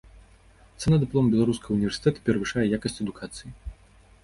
[0.83, 3.49] Цана дыплома беларускага ўніверсітэта перавышае якасць адукацыі.